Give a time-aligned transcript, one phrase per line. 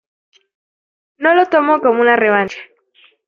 [1.19, 2.57] No lo tomo como una revancha.